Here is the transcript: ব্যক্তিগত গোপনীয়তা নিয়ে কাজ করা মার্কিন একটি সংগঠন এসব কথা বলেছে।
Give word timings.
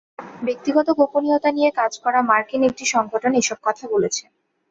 ব্যক্তিগত 0.41 0.87
গোপনীয়তা 0.99 1.49
নিয়ে 1.51 1.69
কাজ 1.79 1.93
করা 2.03 2.19
মার্কিন 2.29 2.61
একটি 2.69 2.85
সংগঠন 2.93 3.31
এসব 3.41 3.57
কথা 3.63 3.83
বলেছে। 3.93 4.23